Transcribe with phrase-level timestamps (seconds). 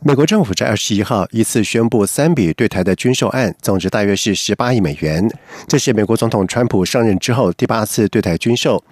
[0.00, 5.28] 美国政府在二十一号一次宣布三笔对台的军售案，总值大约是十八亿美元。
[5.66, 8.82] 这是美国总统川普上任之后第八次对台军售。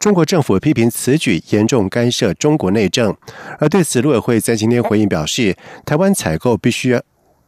[0.00, 3.16] 中国政府批评此举严重干涉中国内政，
[3.60, 7.00] 而对此，陆委会在今天回应表示，台湾采购必须。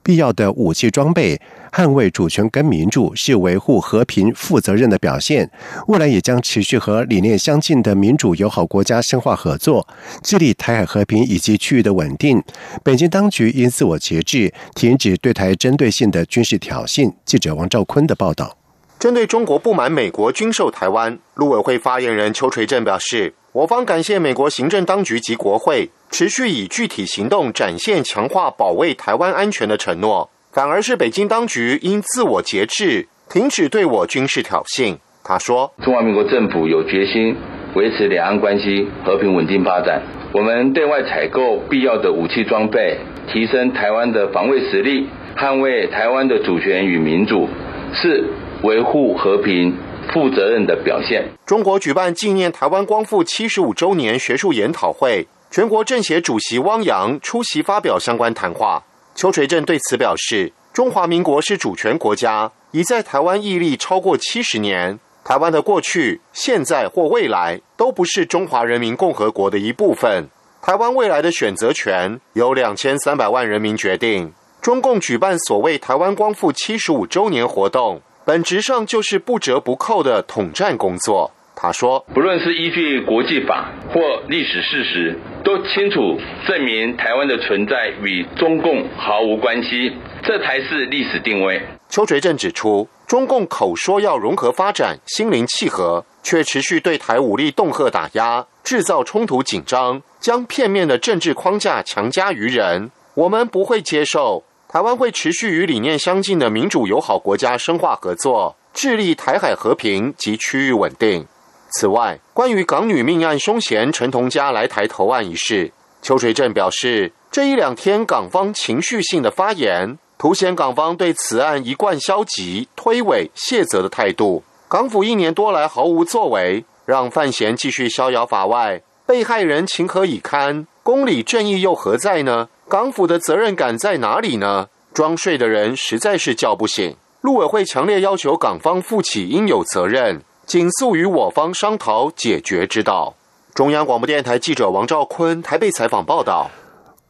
[0.08, 1.38] 必要的武器装备，
[1.70, 5.50] 捍卫主权跟民主是维护和平负责任的表现。
[5.88, 9.86] 未来也将持续和理念相近的民主友好国家深化合作，
[10.22, 12.42] 致力台海和平以及区域的稳定。
[12.82, 17.12] 北京当局应自我节制，停止对台针对性的军事挑衅。
[17.26, 18.56] 记者王兆坤的报道。
[18.98, 25.90] 针对中国不满美国军售台湾，陆委会发言人邱垂正表示，我方感谢美国行政当局及国会。
[26.10, 34.96] 持续以具体行动展现强化保卫台湾安全的承诺，反而是北京当局应自我节制，停止对我军事挑衅。
[35.22, 37.36] 他说：“中华民国政府有决心
[37.74, 42.98] 维持两岸关系和平稳定发展，我们对外采购必要的武器装备，
[43.30, 45.06] 提升台湾的防卫实力，
[45.36, 47.46] 捍卫台湾的主权与民主，
[47.92, 48.24] 是
[48.62, 49.76] 维护和平
[50.14, 55.28] 负责任的表现。”中国举办纪念台湾光复七十五周年学术研讨会。
[55.50, 58.84] 全国政协主席汪洋出席发表相关谈话。
[59.14, 64.98] 邱垂正对此表示：“中华民国是主权国家，已在台湾屹立超过七十年。
[65.24, 70.28] 台湾的过去、现在或未来都不是中华人民共和国的一部分。
[70.62, 74.32] 台湾未来的选择权由两千三百万人民决定。
[74.60, 89.92] 中共举办所谓台湾光复七十五周年活动，本质上就是不折不扣的统战工作。”他说：“不论是依据国际法或历史事实，都清楚证明台湾的存在与中共毫无关系，
[90.22, 91.60] 这才是历史定位。”
[91.90, 102.92] 邱垂正指出，中共口说要融合发展、心灵契合，却持续对台武力恫吓打压，制造冲突紧张，将片面的政治框架强加于人。
[103.14, 111.26] 我们不会接受，台湾会持续与理念相近的民主友好国家深化合作，致力台海和平及区域稳定。
[111.70, 115.70] 此外，关于港女命案凶嫌陈同佳来台投案一事，
[116.02, 124.42] 邱垂正表示，这一两天港方情绪性的发言，凸显港方对此案一贯消极、推诿、卸责的态度。
[124.68, 130.66] 港府一年多来毫无作为，让范闲继续逍遥法外，被害人情何以堪？
[130.82, 132.48] 公理正义又何在呢？
[132.68, 134.68] 港府的责任感在哪里呢？
[134.94, 136.96] 装睡的人实在是叫不醒。
[137.20, 140.22] 陆委会强烈要求港方负起应有责任。
[140.48, 143.14] 紧速与我方商讨解决之道。
[143.52, 146.50] 中央广播电台记者王兆坤台北采访报道。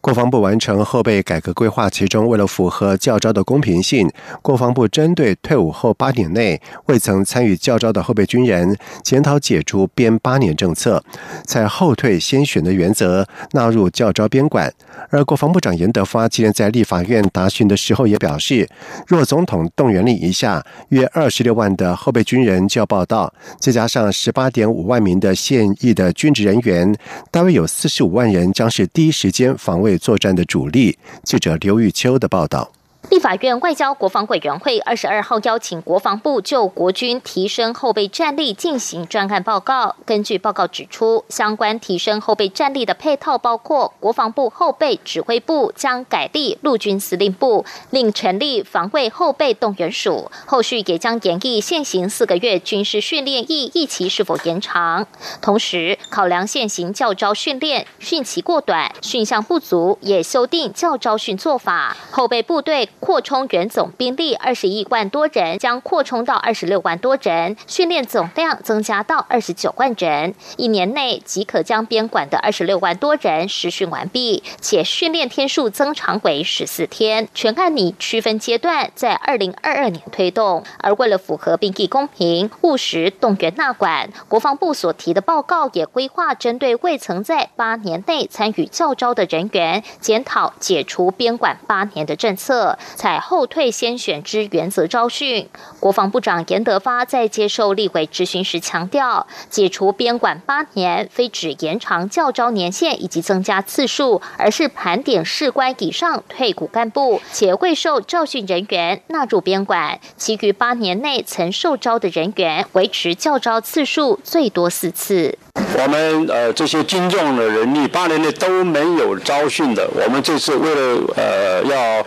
[0.00, 4.08] 国防部完成后备改革规划，其中为了符合教招的公平性，
[4.40, 11.02] 国防部针对退伍后八年内未曾参与教招的后备军人，检讨解除编八年政策，
[11.44, 14.72] 在后退先选的原则纳入教招编管。
[15.10, 18.68] 而国防部长严德发今天在立法院答询的时候也表示，
[19.06, 26.94] 若总统动员令一下，约二十六万的后备军人就要报到，再加上十八点五万名的现役的军职人员，
[27.30, 29.98] 大约有四十五万人将是第一时间防对。
[29.98, 30.98] 作战的主力。
[31.22, 32.77] 记者刘玉秋的报道。
[33.10, 39.96] 立法院外交国防委员会二十二号邀请国防部就国军提升后备战力进行专案报告。
[40.04, 50.30] 根据报告指出，相关提升后备战力的配套包括国防部后备指挥部将改立陆军司令部，另成立防卫后备动员署。
[50.44, 55.06] 后续也将研议现行四个月军事训练役役期是否延长，
[55.40, 61.96] 同时考量现行教招训练训期过短、训项不足，也修订教招训做法。
[62.10, 62.87] 后备部队。
[63.00, 80.64] 扩充原总兵力二十一万多人，将扩充到二十六万多人，训练总量增加到二十九万人，一年内即可将编管的二十六万多人实训完毕，且训练天数增长为十四天，全案拟区分阶段，在二零二二年推动。
[80.78, 92.77] 而为了符合兵役公平、务实、动员纳管，国防部所提的报告也规划针对未曾在八年内参与教招的人员，检讨解除编管八年的政策。
[92.94, 95.48] 采后退先选之原则招训。
[95.80, 115.38] 国防部长严德发在接受立委质询时强调，解除编管八年，非指延长教招年限以及增加次数，而是盘点士官以上退伍干部且未受教训人员纳入编管，其余八年内曾受招的人员维持教招次数最多四次。
[115.76, 122.04] 我们呃这些精重的人力八年内都没有招训的，我们这次为了呃要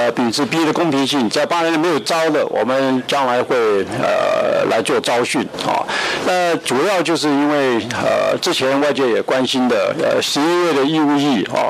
[0.00, 3.56] 呃秉持逼的公平性，在八年内没有招的，我们将来会
[4.00, 5.84] 呃来做招训啊。
[6.26, 11.68] 那主要就是因为呃之前外界也关心的呃十一月的义务役啊，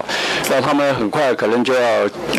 [0.48, 1.80] 那他们很快可能就要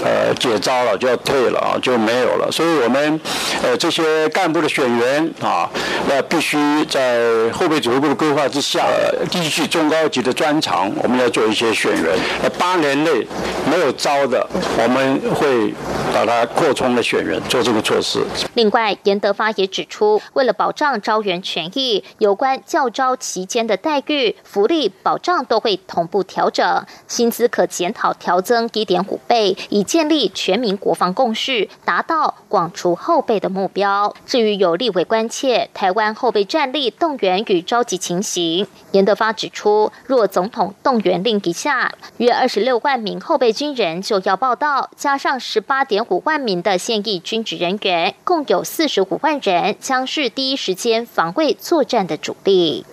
[0.03, 2.49] 呃解招了，就要退了啊，就没有了。
[2.51, 3.19] 所以我们
[3.61, 5.69] 呃这些干部的选员啊，
[6.07, 7.19] 那必须在
[7.51, 8.81] 后备指挥部的规划之下。
[8.81, 12.17] 呃，继续中高级的专长，我们要做一些选人。
[12.43, 13.25] 呃，八年内
[13.69, 14.45] 没有招的，
[14.77, 15.73] 我们会
[16.13, 18.23] 把它扩充的选人，做这个措施。
[18.53, 34.13] 另外，严德发也指出，为了保障招员权益，有关教招期间的待遇、福利保障都会同步调整，薪资可检讨调增一点五倍，以建立全民国防共识，达到广除后备的目标。
[34.25, 38.67] 至于有立委关切台湾后备战力动员与召集情形。
[38.91, 52.85] 严德发指出，若总统动员令一下，约二十六万名后备军人就要报到，加上十八点五万名的现役军职人员，共有四十五万人，将是第一时间防卫作战的主力。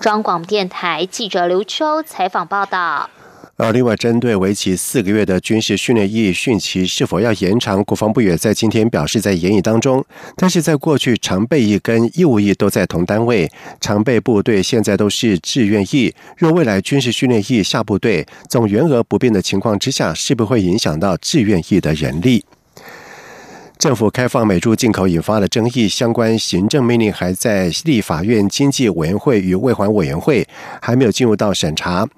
[0.00, 3.08] 中广电台记者刘秋采访报道。
[3.62, 10.04] 而另外，针对为期四个月的军事训练役训期是否要延长，国防部也在今天表示在研议当中。
[10.34, 13.48] 但是在过去，常备役跟义务役都在同单位，
[13.80, 16.12] 常备部队现在都是志愿役。
[16.36, 22.44] 若未来军事训练役下部队总员额不变的情况之下，是不是会影响到志愿役的人力？
[23.82, 30.46] 政府开放美猪进口引发了争议，相关行政命令还在立法院经济委员会与卫环委员会，
[30.80, 32.08] 还没有进入到审查。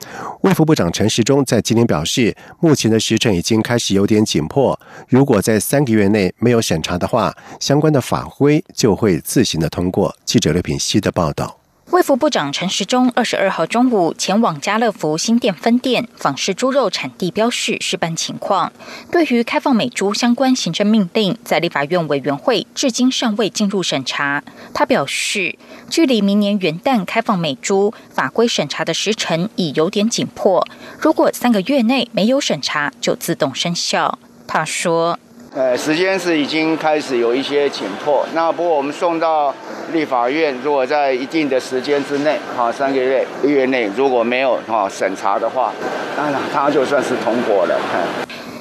[0.42, 4.78] 卫副部长陈时中在今天表示，目前的时程已经开始有点紧迫，
[5.08, 10.14] 如果在三个月内没有审查的话，相关的法规就会自行的通过。
[10.26, 11.63] 记者刘品希的报道。
[11.90, 18.72] 卫福部长陈时中二十二号中午前往家乐福新店分店访视猪肉产地标示示办情况。
[19.12, 24.42] 对于开放美猪相关行政命令，在立法院委员会至今尚未进入审查。
[24.72, 25.56] 他表示，
[25.90, 30.66] 距离明年元旦开放美猪法规审查的时程已有点紧迫，
[30.98, 34.18] 如果三个月内没有审查，就自动生效。
[34.46, 35.18] 他说。
[35.56, 38.26] 呃，时间是已经开始有一些紧迫。
[38.34, 39.54] 那不过我们送到
[39.92, 45.72] 立法院，如果在一定的时间之内，哈，三个月月内如果没有哈审查的话，
[46.16, 47.80] 当然它就算是通过了。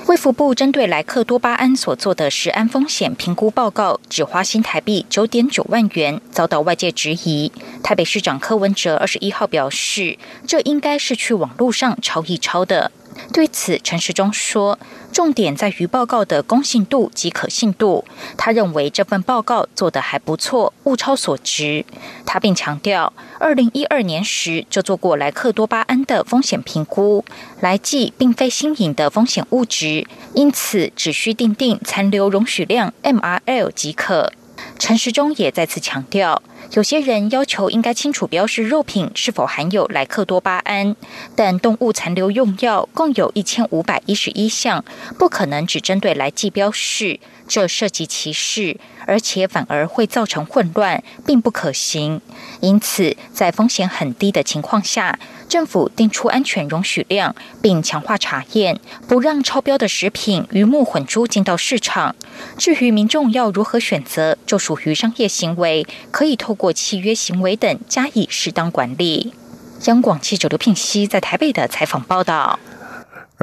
[0.05, 7.51] 卫福部针对莱克多巴胺所做的食安风险评估报告，只花新台币九点九万元，遭到外界质疑。
[7.81, 12.91] 台北市长柯文哲二十一号表示，这应该是去网络上抄一抄的。
[13.31, 14.77] 对此，陈时中说
[15.13, 18.03] ：“重点在于报告的公信度及可信度。
[18.35, 21.85] 他认为这份报告做得还不错，物超所值。
[22.25, 27.23] 他并强调，二零一二年时就做过莱克多巴胺的风险评估，
[27.61, 34.33] 来剂并非新颖的风险物质，因此只需定定残留容许量 （MRL） 即可。”
[34.79, 36.41] 陈时中也再次强调。
[36.73, 40.95] 有些人要求应该清楚标示肉品是否含有莱克多巴胺，
[41.35, 44.83] 但动物残留用药共有一千五百一十一项，
[45.19, 52.19] 不可能只针对来记标示，这涉及歧视，而且反而会造成混乱，并不可行。
[52.59, 55.19] 因此，在风险很低的情况下。
[55.53, 62.15] 政府定出安全容许量，并强化查验，不让超标的食品鱼目混珠进到市场。
[62.57, 69.35] 至于民众要如何选择，就属于商业行为，可以透过契约行为等加以适当管理。
[69.85, 72.57] 央广记者刘聘熙在台北的采访报道。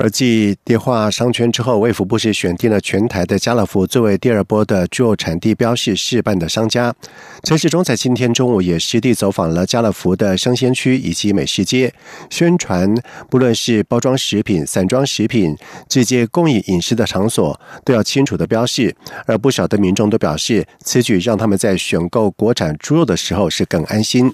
[0.03, 6.95] 而继电话商圈之后，卫福部是选定了全台的家乐福作为第二波的猪肉产地标示示办的商家。
[7.43, 11.93] 陈世忠在今天中午也实地走访了家乐福的生鲜区以及美食街，
[12.31, 12.95] 宣传
[13.29, 15.55] 不论是包装食品、散装食品、
[15.87, 18.97] 直接供应饮食的场所，都要清楚的标示。
[19.27, 24.33] 而不少的民众都表示，此举让他们在选购国产猪肉的时候是更安心。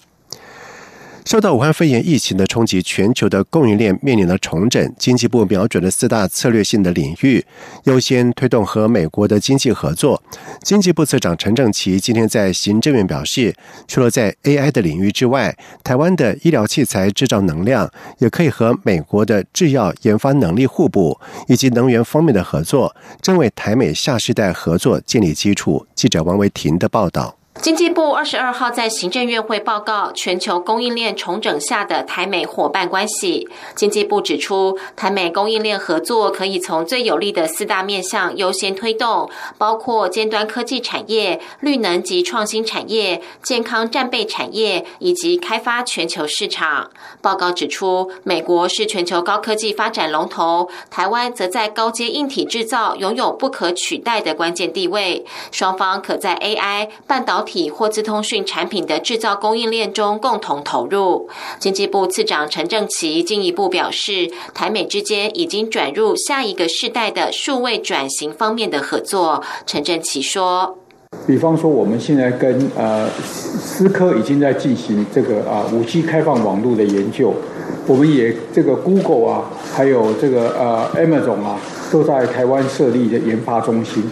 [1.26, 4.94] 受到武汉肺炎疫情的冲击，全球的供应链面临了重整。
[4.96, 7.44] 经济部瞄准了四大策略性的领域，
[7.82, 10.22] 优先推动和美国的经济合作。
[10.62, 13.52] 经济部次长陈正奇今天在行政院表示，
[13.88, 15.52] 除了在 AI 的领域之外，
[15.82, 21.18] 台湾的医疗器材制造能量也可以和美国的制药研发能力互补，
[21.48, 25.84] 以及能源方面的合作，正为台美下世代合作建立基础。
[25.96, 27.36] 记者王维婷的报道。
[27.62, 33.48] 经济部二十二号在行政院会报告全球供应链重整下的台美伙伴关系。
[33.74, 46.90] 经济部指出，台美供应链合作可以从最有利的四大面向优先推动，包括尖端科技产业、绿能及创新产业、健康战备产业以及开发全球市场。
[47.20, 55.24] 报告指出，美国是全球高科技发展龙头，台湾则在高阶硬体制造拥有不可取代的关键地位。
[55.50, 61.30] 双方可在 AI 半导体或资通讯产品的制造供应链中共同投入。
[61.58, 69.42] 经济部次长陈正奇进一步表示，台美之间已经转入下一个世代的数位转型方面的合作。
[69.64, 70.76] 陈正奇说
[71.26, 77.32] ：“比方说，我们现在跟呃思科已经在进行这个啊五 G 开放网络的研究，
[77.86, 81.58] 我们也这个 Google 啊，还有这个呃 Amazon 啊，
[81.92, 84.02] 都在台湾设立的研发中心。”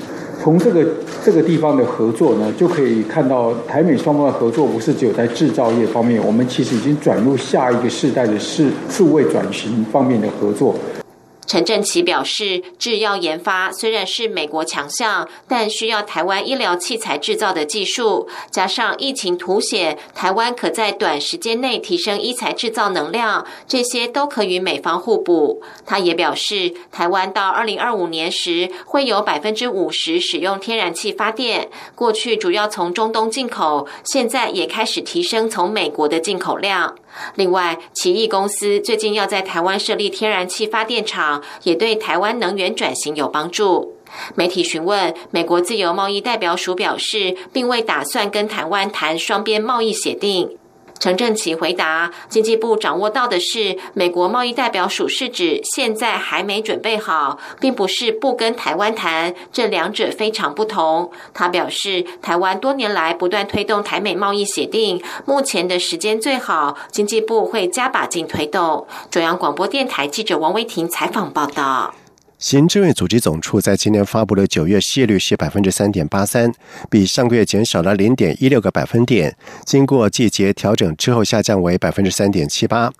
[0.44, 0.84] 从这个
[1.24, 10.74] 这个地方的合作呢，就可以看到台美双方的合作不是只有在制造业方面，我们其实已经转入下一个世代的是数位转型方面的合作。
[11.46, 25.62] 陈振奇表示，制药研发虽然是美国强项，但需要台湾医疗器材制造的技术，加上疫情凸显台湾可在短时间内提升医材制造能量，这些都可与美方互补。
[25.84, 36.96] 他也表示，台湾到二零二五年时会有百分之五十使用天然气发电，过去主要从中东进口，现在也开始提升从美国的进口量。
[37.34, 43.96] 另外，奇异公司最近要在台湾设立天然气发电厂，也对台湾能源转型有帮助。
[44.34, 50.56] 媒体询问美国自由贸易代表署表示，并未打算跟台湾谈双边贸易协定。
[50.98, 68.86] 陈正奇回答：“经济部掌握到的是，美国贸易代表署是指现在还没准备好，并不是不跟台湾谈，这两者非常不同。”他表示，台湾多年来不断推动台美贸易协定，目前的时间最好，经济部会加把劲推动。
[69.10, 71.94] 中央广播电台记者王威婷采访报道。
[72.38, 76.52] 行政院组织总处在今年发布的九月失业率是百分之三点八三，
[76.90, 82.92] 比上个月减少了零点一六个百分点，经过季节调整之后下降为百分之三点七八。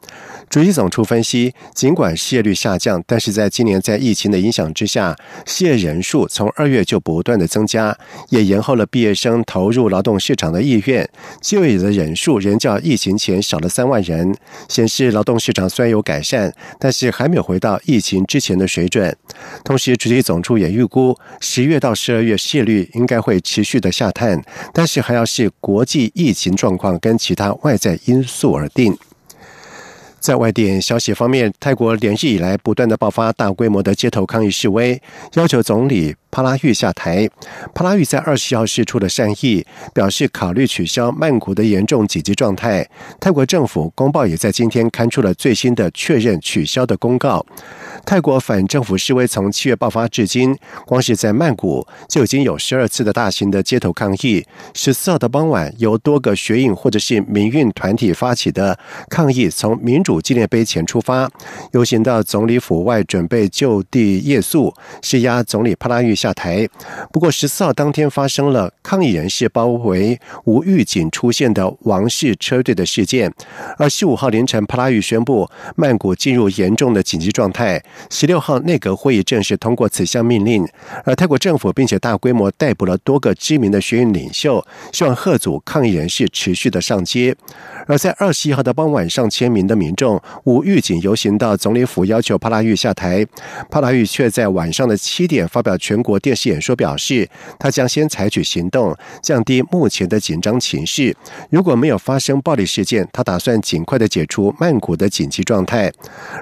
[0.48, 5.14] 主席总处分析，尽管失业率下降，但是在今年在疫情的影响之下，
[5.44, 7.96] 失业人数从二月就不断的增加，
[8.30, 11.06] 也延后了毕业生投入劳动市场的意愿，
[11.42, 14.34] 就业的人数仍较疫情前少了三万人，
[14.68, 19.14] 显示劳动市场虽然有改善，但是还没有回到疫情之前的水准。
[19.64, 28.96] 同时，主席总处也预估，十月到十二月失业率应该会持续的下探，但是还要视国际疫情状况跟其他外在因素而定。
[30.20, 35.02] 在外电消息方面，泰国连日以来不断的爆发大规模的街头抗议示威，
[35.34, 36.16] 要求总理。
[36.34, 37.30] 帕拉育下台。
[37.72, 39.64] 帕拉育在二十号释出的善意，
[39.94, 42.84] 表示考虑取消曼谷的严重紧急状态。
[43.20, 47.46] 泰国政府公报也在今天刊出了最新的确认取消的公告。
[48.04, 54.44] 泰国反政府示威从七月爆发至今，光是在曼谷就已经有十二次的大型的街头抗议。
[54.74, 58.76] 十四号的傍晚，由多个学运或者是民运团体发起的
[59.08, 61.30] 抗议，从民主纪念碑前出发，
[61.70, 66.12] 游行到总理府外，准备就地夜宿，施压总理帕拉育。
[66.24, 66.66] 下台。
[67.12, 73.30] 不过十四号当天发生了抗议人士包围无预警出现的王室车队的事件，
[73.76, 77.82] 而十五号凌晨，帕拉育宣布曼谷进入严重的紧急状态。
[78.08, 80.66] 十六号内阁会议正式通过此项命令，
[81.04, 87.36] 而泰国政府并且大规模逮捕了多个知名的学院领袖，希望贺阻抗议人士持续的上街。
[87.86, 93.26] 而在二十一号的傍晚，上千名的民众无预警游行到总理府，要求帕拉育下台。
[93.70, 97.28] 帕拉育却在晚上的七点发表全国电视演说，表示
[97.58, 101.16] 他将先采取行动，降低目前的紧张情绪。
[101.50, 105.92] 如果没有发生暴力事件，他打算尽快的解除曼谷的紧急状态。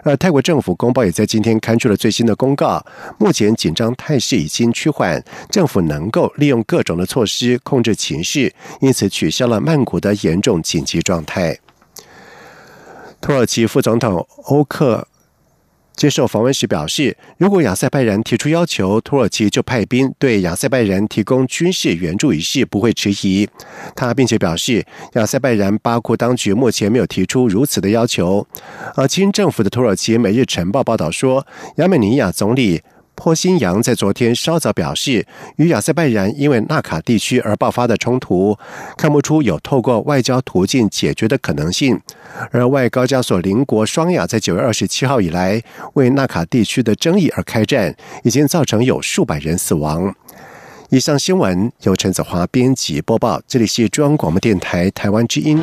[0.04, 2.84] 而泰国政府公报也在今天刊出了最新的公告，
[3.18, 11.58] 目前紧张态势已经趋缓，政府能够利用各种的措施控制情绪，因此取消了曼谷的严重紧急状态。
[13.20, 15.06] 土耳其副总统欧克。
[15.94, 23.49] 接受访问时表示，如果亚塞拜然提出要求，土耳其就派兵对亚塞拜然提供军事援助一事不会迟疑。
[23.94, 24.84] 他并且表示，
[25.14, 28.46] 亚塞拜然巴库当局目前没有提出如此的要求。
[28.96, 31.46] 而清政府的土耳其《每日晨报》报道说，
[31.76, 32.82] 亚美尼亚总理。
[33.22, 35.24] 霍新扬在昨天稍早表示，
[35.54, 38.58] 与亚塞拜然因为纳卡地区而爆发的冲突，
[38.96, 42.00] 看不出有透过外交途径解决的可能性。
[42.50, 45.62] 而外高加索邻国双亚在九月二十七号以来
[45.94, 50.12] 为纳卡地区的争议而开战，已经造成有数百人死亡。
[50.90, 55.62] 以上新闻由陈子华编辑播报，这里是中央广播电台台湾之音。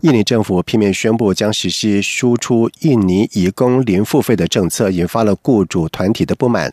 [0.00, 6.72] 印尼政府片面宣布将实施输出印尼移工零付费的政策，引发了雇主团体的不满。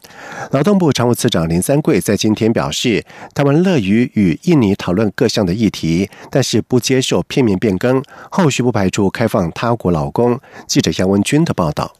[0.51, 10.39] 劳动部常务次长林三桂在今天表示，他们乐于与印尼讨论各项的议题，但是不接受片面变更，后续不排除开放他国劳工。
[10.67, 11.93] 记者杨文军的报道。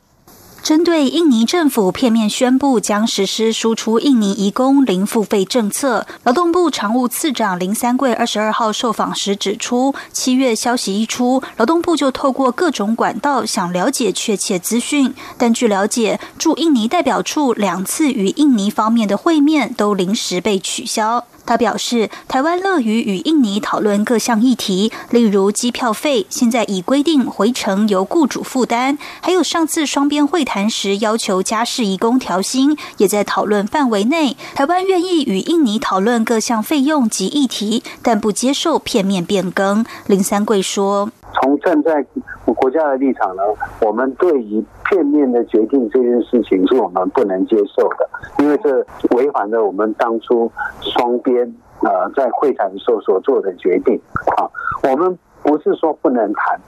[0.64, 21.26] 针对印尼政府片面宣布将实施输出印尼移工零付费政策，劳动部常务次长林三桂二十二号受访时指出，七月消息一出，劳动部就透过各种管道想了解确切资讯，但据了解，驻印尼代表处两次与印尼方面的会面都临时被取消。
[21.46, 34.38] 他表示，台湾乐于与印尼讨论各项议题，例如机票费，现在已规定回程由雇主负担；还有上次双边会谈时要求家事义工调薪，也在讨论范围内。
[34.56, 39.86] 台湾愿意与印尼讨论各项费用及议题，但不接受片面变更。
[40.06, 42.06] 林三桂说：“从站在
[42.46, 43.44] 国家的立场呢，
[43.82, 48.10] 我们对于片面的决定这件事情是我们不能接受的，
[48.40, 48.86] 因为这
[49.16, 54.00] 违反了我们当初双边呃在会谈的时候所做的决定
[54.38, 54.50] 啊。
[54.90, 56.60] 我们不是说不能谈。”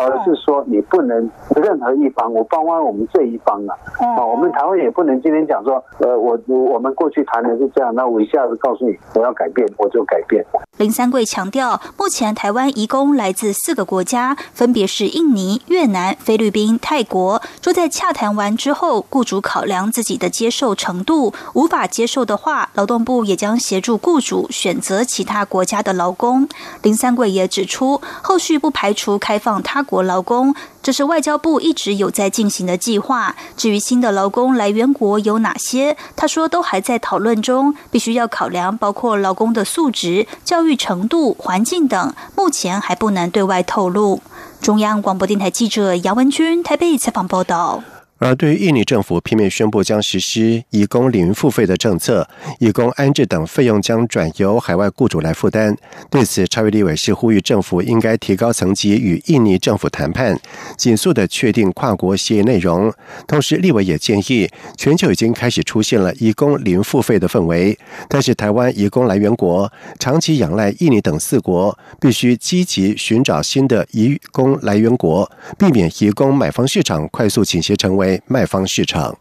[0.00, 10.44] 而是说你不能任何一方，我包括我们这一方啊，啊，我们台湾也不能今天讲说，呃，我我们过去谈的是这样，那我一下子告诉你我要改变，我就改变。
[10.78, 17.42] 林三桂强调，目前台湾移工来自四个国家，分别是印尼、越南、菲律宾、泰国。
[17.60, 26.48] 说在洽谈完之后，雇主考量自己的接受程度，无法接受的话，劳动部也将协助雇主选择其他国家的劳工。
[26.82, 29.82] 林三桂也指出，后续不排除开放他。
[29.90, 33.34] 国劳工，这是外交部一直有在进行的计划。
[33.56, 44.22] 至于新的劳工来源国有哪些，他说都还在讨论中，必须要考量包括劳工的素质、教育程度、环境等，目前还不能对外透露。
[44.62, 47.82] 中央广播电台记者杨文君台北采访报道。
[48.20, 52.28] 而对于印尼政府片面宣布将实施移工零付费的政策，
[52.58, 55.74] 移工安置等费用将转由海外雇主来负担。
[56.10, 60.38] 对此，超越立委是呼吁政府应该提高层级与印尼政府谈判，
[60.76, 62.92] 紧速的确定跨国协议内容。
[63.26, 78.09] 同时，立委也建议，全球已经开始出现了移工零付费的氛围，但是台湾移工来源国长期仰赖印尼等四国，必须积极寻找新的移工来源国，避免移工买方市场快速倾斜成为。
[78.26, 79.18] 卖方市场。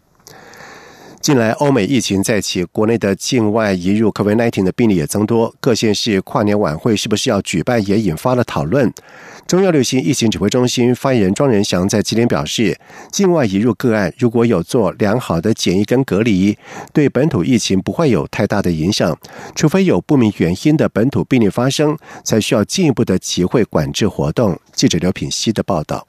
[1.21, 5.53] 近来，欧美疫情再起，国内的境外移入 COVID-19 的病例也增多。
[5.59, 8.91] 各县市跨年晚会是不是要举办，也引发了讨论。
[9.45, 12.79] 中央流行疫情指挥中心发言人庄仁祥在今天表示，
[13.11, 16.57] 境外移入个案如果有做良好的检疫跟隔离，
[16.93, 19.15] 对本土疫情不会有太大的影响。
[19.53, 24.57] 除非有不明原因的本土病例发生，才需要进一步的集会管制活动。
[24.73, 26.08] 记者刘品希的报道。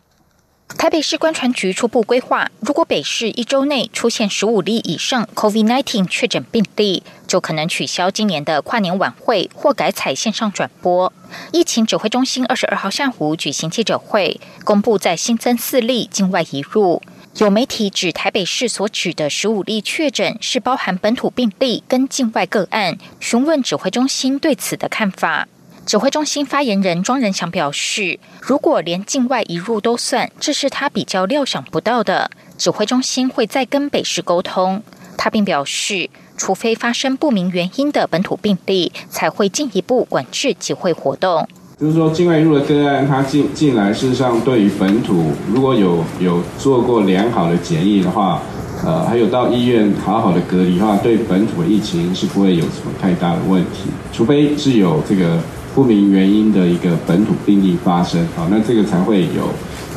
[0.79, 11.13] 台北市观船局初步规划，如果北市一周内出现十五例以上 COVID-19 确诊病例，就可能取消今年的跨年晚会或改采线上转播。
[11.53, 17.03] 疫情指挥中心二十二号下午举行记者会，公布在新增四例境外移入。
[17.37, 25.47] 有媒体指台北市所指的十五例确诊是包含本土病例跟境外个案，询问指挥中心对此的看法。
[25.87, 32.31] 指挥中心发言人庄仁祥表示，如果连境外移入都算，这是他比较料想不到的。
[32.57, 34.83] 指挥中心会再跟北市沟通。
[35.17, 41.49] 他并表示，除非发生不明原因的本土病例，才会进一步管制集会活动。
[41.79, 48.41] 就是说，境外入的个案，他进进来，事实上对于本土如果有有做过良好的检疫的话，
[48.85, 55.39] 呃，还有到医院好好的隔离的话，对本土的疫情是不会有什么太大的问题，除非是有这个
[55.75, 59.49] 不明原因的一个本土病例发生，好，那这个才会有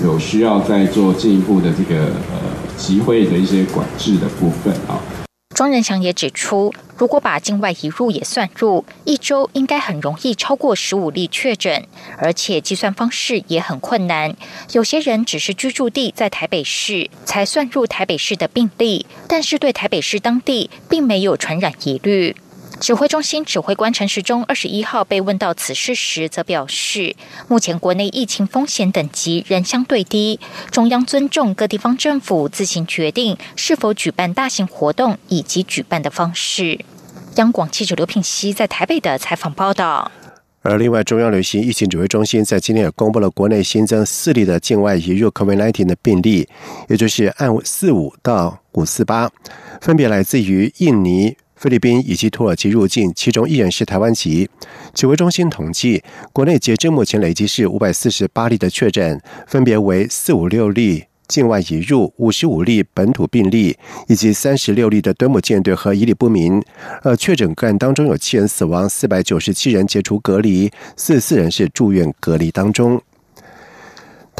[0.03, 5.01] 有需要再做进一步的这个呃集会的一些管制的部分啊。
[5.55, 11.85] 庄仁祥也指出，如果把境外移入也算入，一周应该很容易超过十五例确诊，
[12.17, 14.35] 而且计算方式也很困难。
[14.71, 22.35] 有些人只是居住地在台北市，才算入台北市的病例，但是对台北市当地并没有传染疑虑。
[22.79, 27.15] 指挥中心指挥官陈时中二十一号被问到此事时，则表示，
[27.47, 36.79] 目前国内疫情风险等级仍相对低，中央尊重各地方政府自行决定是否举办大型活动以及举办的方式。
[37.35, 40.11] 央广记者刘品熙在台北的采访报道。
[40.61, 46.47] 而另外，中央流行疫情指挥中心在今天也公布了国内新增四例的境外移入 COVID-19 的病例，
[46.89, 49.29] 也就是按四五到五四八，
[49.81, 51.35] 分别来自于印尼。
[51.63, 54.49] 菲律宾以及土耳其入境，其中一人是台湾籍。
[54.93, 63.77] 指挥中心统计，国内截至目前累计是五百四十八例的确诊，分别为四五六例境外移入，五十五例本土病例，
[64.09, 66.61] 以及三十六例的端木舰队和一例不明。
[67.01, 73.01] 而确诊个案当中有七人死亡，四百九十七人解除隔离，四十四人是住院隔离当中。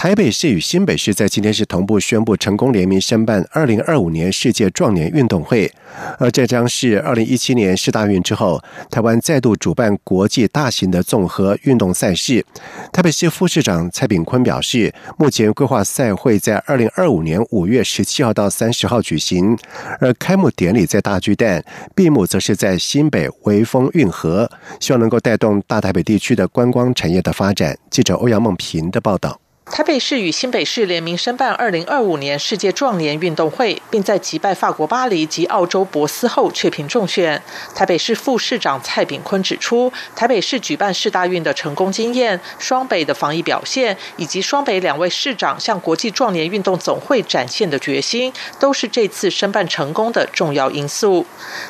[0.04, 5.72] 台北市与新北市在今天是同步宣布成功联名申办二零二五年世界壮年运动会，
[6.20, 8.62] 而这将是二零一七年世大运之后，
[8.92, 12.46] 台湾再度主办国际大型的综合运动赛事。
[12.92, 19.58] 台北市副市长蔡炳坤表示，目前规划赛会在二零二五年五月十七号到三十号举行，
[20.02, 21.64] 而开幕典礼在大巨蛋，
[21.96, 27.78] 闭幕则是在新北微风运河，希望能够带动大台北地区的观光产业的发展。
[27.90, 29.43] 记者欧阳梦平的报道。
[29.66, 37.42] 台北市与新北市联名申办二零二五年世界壮年运动会，并在击败法国巴黎及澳洲博斯后确评中选。
[37.74, 51.26] 台北市副市长蔡炳坤指出，台北市举办世大运的成功经验、双北的防疫表现，以及双北两位市长向国际壮年运动总会展现的决心，都是这次申办成功的重要因素。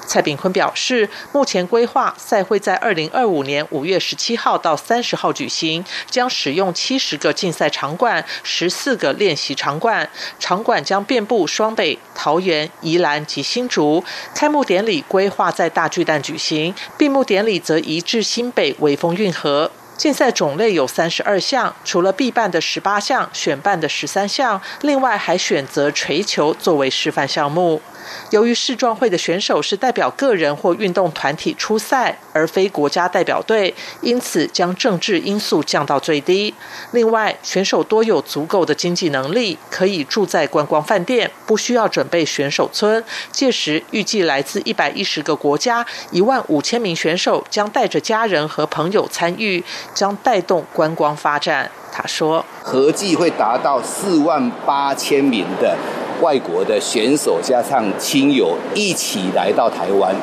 [0.06, 7.83] 蔡炳坤表示，目前规划赛会在二零二五年五月十七号到三十号举行，将使用七十个竞赛场。
[7.84, 14.02] 场馆十四个练习场馆，场馆将遍布双北、桃园、宜兰及新竹。
[14.34, 19.70] 开幕典礼规划在大巨蛋举行，闭幕典礼则移至新北微风运河。
[19.98, 27.82] 竞赛种类有三十二项，除了必办的十八项，选办的十三项，另外还选择锤球作为示范项目。
[28.30, 36.54] 由于世壮会的选手是代表个人或运动团体出赛，而非国家代表队，因此将政治因素降到最低。
[36.92, 43.04] 另外，选手多有足够的经济能力，可以住在观光饭店，不需要准备选手村。
[43.32, 49.64] 届时，预计来自一百一十个国家、一万五千名选手将带着家人和朋友参与，
[49.94, 51.72] 将带动观光发展。
[51.92, 55.78] 他说：“合计会达到四万八千名的。”
[56.24, 60.16] 外国的选手加上亲友一起来到台湾，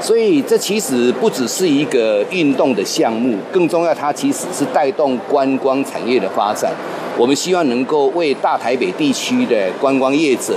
[0.00, 6.72] 所以这其实不只是一个运动的项目，更重要，它其实是带动观光产业的发展。
[7.18, 10.56] 我们希望能够为大台北地区的观光业者，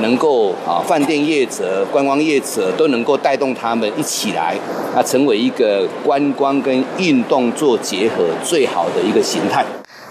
[0.00, 4.56] 能够啊饭店业者、观光业者都能够带动他们一起来，
[4.96, 9.64] 啊成为一个观光跟运动做结合最好的一个形态。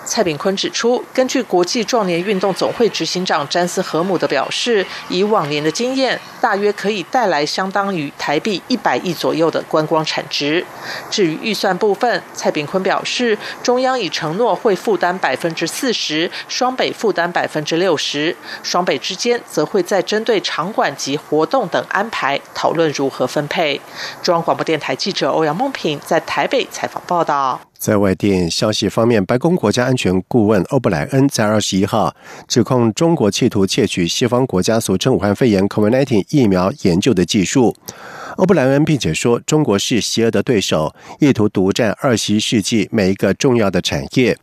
[0.10, 10.66] 蔡炳坤指出，根据国际壮年运动总会执行长詹斯和姆的表示，以往年的经验，大约可以带来相当于台币一百亿左右的观光产值。
[11.12, 23.80] 至于预算部分，蔡炳坤表示，中央已承诺会负担百分之四十，双北负担百分之六十，双北之间则会在针对场馆及活动等安排讨论如何分配。
[24.24, 27.69] 中央广播电台记者欧阳梦平在台北采访报道。
[27.80, 32.14] 在外电消息方面，白宫国家安全顾问欧布莱恩在二十一号
[32.46, 37.74] 指控中国企图窃取西方国家俗称武汉肺炎 （COVID-19） 疫苗研究的技术。
[38.36, 44.38] 欧布莱恩并且说，中国是邪恶的对手，意图独占二十一世纪每一个重要的产业。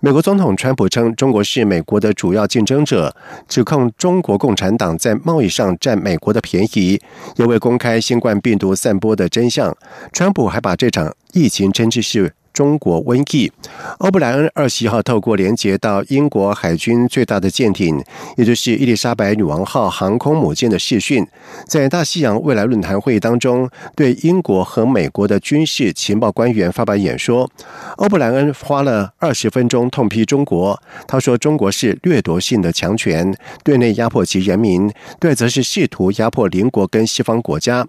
[0.00, 3.16] 美国总统川普称，中国是美国的主要竞争者，
[3.48, 7.00] 指控中国共产党在贸易上占美国的便宜，
[7.36, 9.74] 也未公开新冠病毒散播的真相。
[10.12, 12.34] 川普还把这场疫情称之是。
[12.54, 13.52] 中国瘟疫。
[13.98, 18.02] 欧布莱恩二十一号透过连接到英国海军最大的舰艇，
[18.38, 21.26] 也就是伊丽莎白女王号航空母舰的视讯，
[21.66, 27.50] 在大西洋未来论坛会议当中，对英国和美国的军事情报官员发表演说。
[27.96, 37.84] 欧布莱恩花了二十分钟痛批中国，他说：“中国是掠夺性的强权，对内压迫其人民，对则是试图压迫邻国跟西方国家。”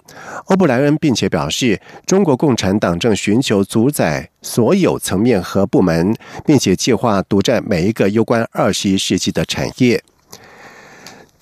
[0.48, 6.16] 欧布莱恩并且表示，中国共产党正寻求主宰所有层面和部门，
[6.46, 10.02] 并且计划独占每一个攸关二十一世纪的产业。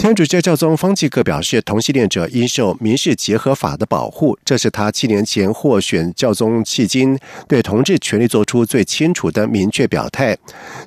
[0.04, 10.38] 天主教教宗方济各表示，同性恋者应受民事结合法的保护，这是他七年前获选教宗迄今对同志权利做出最清楚的明确表态。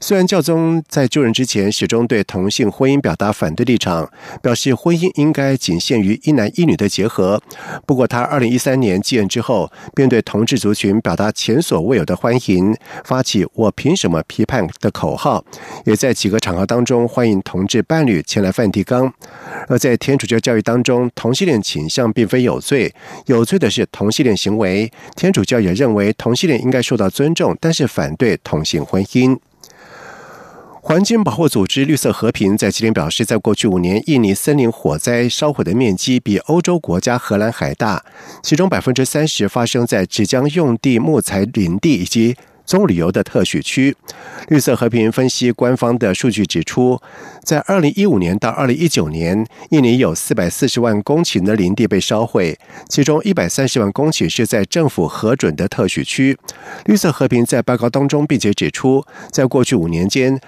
[0.03, 4.07] 虽然教宗在就任之前始终对同性婚姻表达反对立场，
[4.43, 7.41] 表示婚姻应该仅限于一男一女的结合，
[7.87, 12.77] 不过他二零一三年继任之后，便对同志族群表达前所未有的欢迎，
[13.07, 15.43] 发起“我凭什么批判”的口号，
[15.87, 19.06] 也在几个场合当中欢迎同志伴侣前来梵蒂冈。
[19.69, 22.95] 而在天主教教育当中，同性恋倾向并非有罪，
[23.27, 24.91] 有罪的是同性恋行为。
[25.15, 29.39] 天主教也认为同性恋应该受到尊重，但是反对同性婚姻。
[30.81, 38.05] 环境保护组织绿色和平在今天表示，在过去五年，印尼森林火灾烧毁的面积比欧洲国家荷兰还大，
[38.43, 42.37] 其中百分之三十发生在纸浆用地、木材林地以及。
[42.67, 43.97] 棕榈油的特许区，
[44.49, 47.01] 绿色和平分析官方的数据指出，
[47.43, 56.37] 在二零一五年到二零一九年，印尼有四百四十万公顷的林地被烧毁，其中一百三十万公顷是在政府核准的特许区。
[56.85, 60.41] 绿色和平在报告当中并且指出，在过去五年间。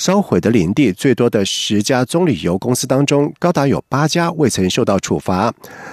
[0.00, 5.52] 烧毁的林地最多的十家棕榈油公司当中，高达有八家未曾受到处罚。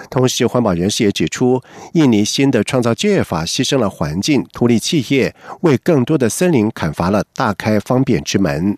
[0.10, 8.78] 同时，环保人士也指出，印尼新的创造就业法牺牲了环境，图利企业，为更多的森林砍伐了大开方便之门。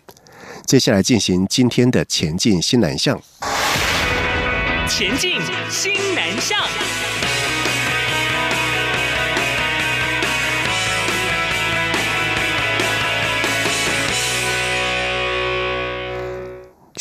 [0.66, 3.16] 接下来进行今天的前进新南向。
[4.88, 5.40] 前进
[5.70, 6.58] 新南向。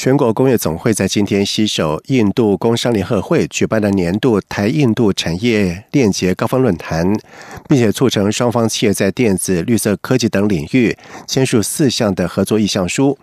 [0.01, 7.13] 全国工业总会在今天携手印度工商联合会举办的年度台印度产业链接高峰论坛，
[7.67, 13.19] 并且促成双方企业在电子、绿色科技等领域签署四项的合作意向书。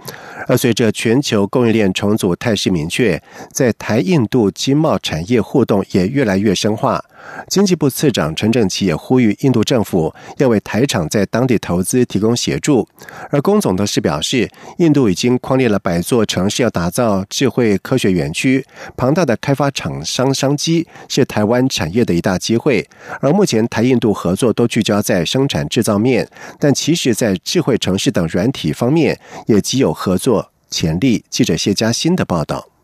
[0.46, 7.02] 而随着全球供应链重组态势明确，在台印度经贸产业互动也越来越深化。
[7.48, 12.86] 经济部次长陈正奇也呼吁印度政府要为台厂在当地投资提供协助。
[13.30, 22.86] 而龚总则是表示，印度已经框列了百座城市要打造智慧科学园区，庞大的开发厂商商机是台湾产业的一大机会。
[23.20, 31.24] 而目前台印度合作都聚焦在生产制造面，但其实在智慧城市等软体方面也极有合作潜力。
[31.30, 32.75] 记者谢佳欣的报道。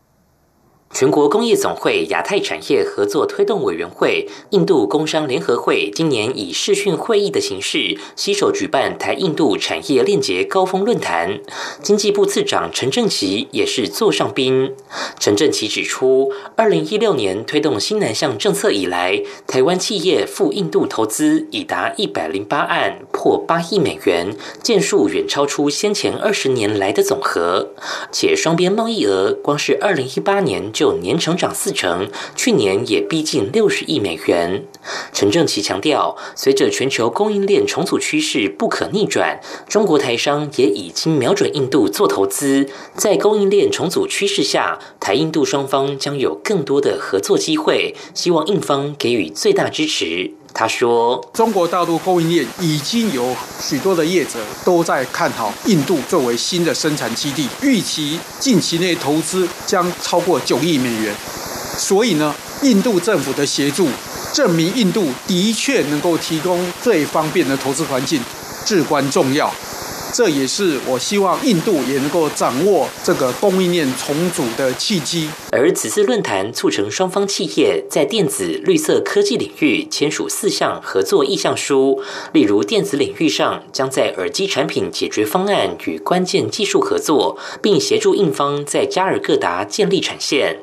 [0.93, 11.39] 全国工业总会亚太产业合作推动委员会、印度工商联合会今年以视讯会议的形式，携手举办台印度产业链接高峰论坛。
[11.81, 14.75] 经济部次长陈正奇也是座上宾。
[15.19, 27.69] 陈正奇指出，二零一六年推动新南向政策以来，台湾企业赴印度投资已达一百零八案，破八亿美元，件数远超出先前二十年来的总和。
[28.11, 34.65] 且双边贸易额光是二零一八年就就年成长四成，去年也逼近六十亿美元。
[35.13, 42.67] 陈正奇强调，随着全球供应链重组趋势不可逆转，中国台商也已经瞄准印度做投资。
[42.97, 50.33] 在供应链重组趋势下，台印度双方将有更多的合作机会，希望印方给予最大支持。
[50.55, 61.13] 他说：“中国大陆供应链已经有许多的业者都在看好印度作为新的生产基地，预期近期内投资将超过九亿美元。
[61.75, 63.89] 所以呢，印度政府的协助，
[64.31, 68.21] 证明印度的确能够提供最方便的投资环境，
[68.63, 69.51] 至关重要。”
[70.13, 75.27] 这也是我希望印度也能够掌握这个供应链重组的契机。
[75.51, 81.99] 而此次论坛促成双方企业在电子、绿色科技领域签署四项合作意向书，
[82.31, 90.59] 例如电子领域上将在耳机产品解决方案与关键技术合作，并协助印方在加尔各答建立产线。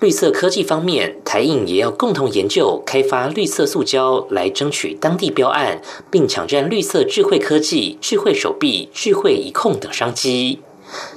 [0.00, 10.60] 绿色科技方面，台印也要共同研究开发绿色塑胶，来争取当地标案，并抢占绿色智慧科技、智慧手臂、智慧一控等商机。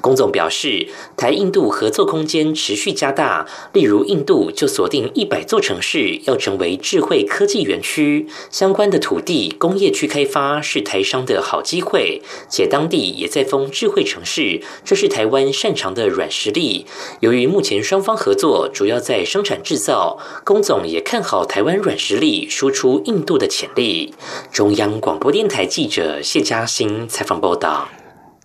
[0.01, 16.85] 龚总表示，台印度合作空间持续加大，例如印度就锁定一百座城市要成为智慧科技园区，相关的土地工业区开发是台商的好机会，且当地也在封智慧城市，这是台湾擅长的软实力。
[17.19, 24.13] 由于目前双方合作主要在生产制造，龚总也看好台湾软实力输出印度的潜力。
[24.51, 27.87] 中央广播电台记者谢嘉欣采访报道。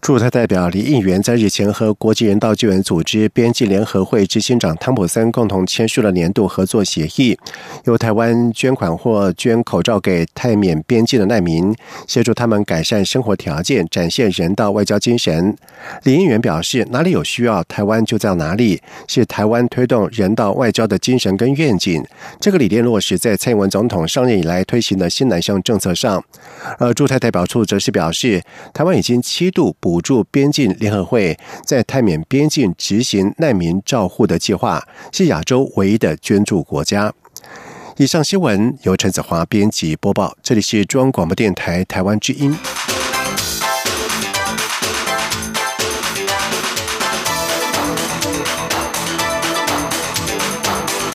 [0.04, 7.38] 驻台代表李应元在日前和国际人道救援组织边境联合会执行长汤普森共同签署了年度合作协议，
[7.84, 11.74] 由台湾捐款或捐口罩给泰缅边境的难民，
[12.06, 15.56] 协助他们改善生活条件，展现人道外交精神。
[16.02, 22.04] 李应元表示，哪里有需要，台湾就在哪里，是台湾推动人道外交的精神跟愿景。
[22.38, 26.22] 这个理念落实在蔡英文总统上任以来推行的新南向政策上。
[26.78, 28.42] 而驻台代表处则是表示，
[28.74, 37.14] 台湾已经七度补助边境联合会在泰缅边境执行难民照护的计划，是亚洲唯一的捐助国家。
[37.96, 42.58] 以上新闻由陈子华编辑播报，这里是中央广播电台台湾之音。